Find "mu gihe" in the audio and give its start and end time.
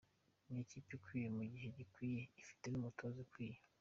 1.37-1.67